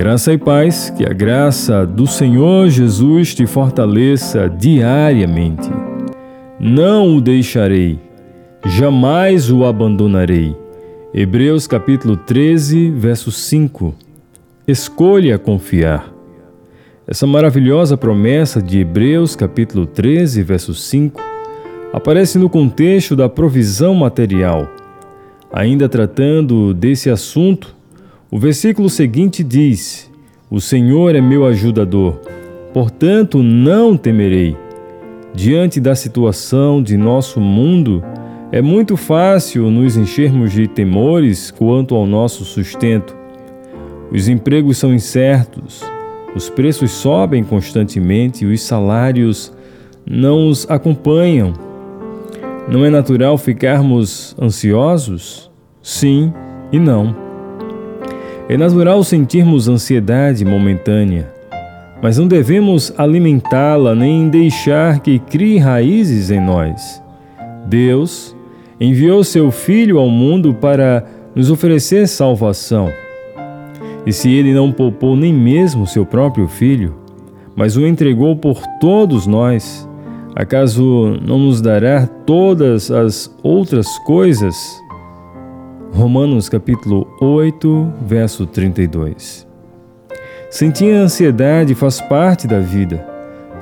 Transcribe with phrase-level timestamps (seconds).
[0.00, 5.68] Graça e paz, que a graça do Senhor Jesus te fortaleça diariamente.
[6.58, 7.98] Não o deixarei,
[8.64, 10.56] jamais o abandonarei.
[11.12, 13.94] Hebreus capítulo 13, verso 5.
[14.66, 16.10] Escolha confiar.
[17.06, 21.20] Essa maravilhosa promessa de Hebreus capítulo 13, verso 5
[21.92, 24.66] aparece no contexto da provisão material.
[25.52, 27.78] Ainda tratando desse assunto,
[28.30, 30.10] o versículo seguinte diz:
[30.48, 32.20] O Senhor é meu ajudador,
[32.72, 34.56] portanto não temerei.
[35.34, 38.02] Diante da situação de nosso mundo,
[38.52, 43.16] é muito fácil nos enchermos de temores quanto ao nosso sustento.
[44.12, 45.82] Os empregos são incertos,
[46.34, 49.52] os preços sobem constantemente e os salários
[50.04, 51.52] não os acompanham.
[52.68, 55.50] Não é natural ficarmos ansiosos?
[55.82, 56.32] Sim
[56.72, 57.29] e não.
[58.50, 61.32] É natural sentirmos ansiedade momentânea,
[62.02, 67.00] mas não devemos alimentá-la nem deixar que crie raízes em nós.
[67.68, 68.34] Deus
[68.80, 72.90] enviou seu Filho ao mundo para nos oferecer salvação.
[74.04, 76.96] E se ele não poupou nem mesmo seu próprio Filho,
[77.54, 79.88] mas o entregou por todos nós,
[80.34, 84.56] acaso não nos dará todas as outras coisas
[85.92, 89.46] Romanos capítulo 8, verso 32.
[90.48, 93.04] Sentir ansiedade faz parte da vida,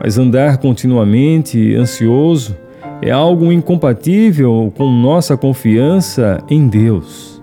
[0.01, 2.55] mas andar continuamente ansioso
[3.01, 7.43] é algo incompatível com nossa confiança em Deus.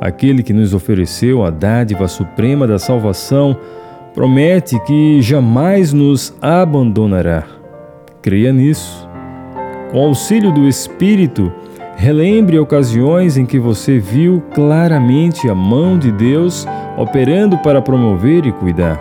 [0.00, 3.56] Aquele que nos ofereceu a dádiva suprema da salvação
[4.14, 7.44] promete que jamais nos abandonará.
[8.22, 9.08] Creia nisso.
[9.90, 11.52] Com auxílio do Espírito,
[11.96, 16.66] Relembre ocasiões em que você viu claramente a mão de Deus
[16.98, 19.00] operando para promover e cuidar.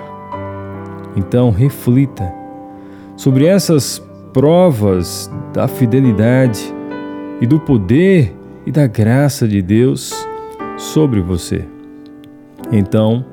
[1.16, 2.34] Então, reflita
[3.16, 6.74] sobre essas provas da fidelidade
[7.40, 8.34] e do poder
[8.66, 10.14] e da graça de Deus
[10.78, 11.66] sobre você.
[12.72, 13.26] Então,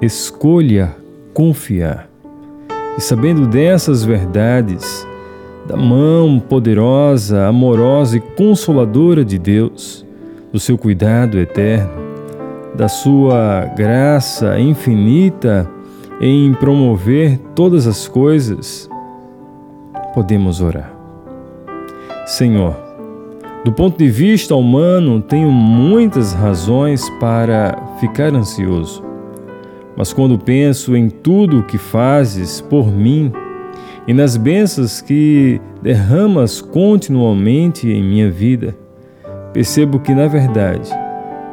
[0.00, 0.94] escolha
[1.34, 2.08] confiar.
[2.96, 5.06] E sabendo dessas verdades,
[5.66, 10.06] da mão poderosa, amorosa e consoladora de Deus,
[10.52, 11.90] do seu cuidado eterno,
[12.74, 15.68] da sua graça infinita
[16.20, 18.88] em promover todas as coisas,
[20.14, 20.92] podemos orar.
[22.26, 22.74] Senhor,
[23.64, 29.02] do ponto de vista humano, tenho muitas razões para ficar ansioso,
[29.96, 33.32] mas quando penso em tudo o que fazes por mim,
[34.06, 38.74] e nas bênçãos que derramas continuamente em minha vida,
[39.52, 40.90] percebo que, na verdade,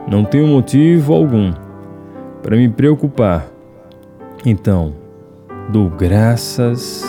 [0.07, 1.51] não tenho motivo algum
[2.43, 3.47] para me preocupar.
[4.45, 4.93] Então,
[5.69, 7.03] dou graças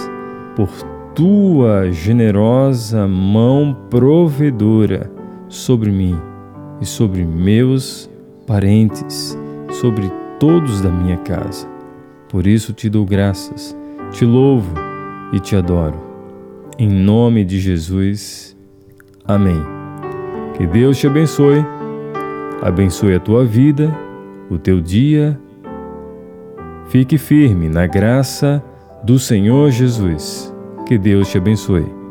[0.57, 0.69] por
[1.15, 5.11] tua generosa mão provedora
[5.49, 6.19] sobre mim
[6.81, 8.09] e sobre meus
[8.47, 9.37] parentes,
[9.81, 11.69] sobre todos da minha casa.
[12.29, 13.77] Por isso te dou graças,
[14.11, 14.94] te louvo
[15.35, 16.01] e te adoro.
[16.79, 18.57] Em nome de Jesus.
[19.27, 19.61] Amém.
[20.57, 21.67] Que Deus te abençoe,
[22.63, 23.93] abençoe a tua vida,
[24.49, 25.39] o teu dia.
[26.87, 28.63] Fique firme na graça
[29.03, 30.55] do Senhor Jesus.
[30.87, 32.04] Que Deus te abençoe.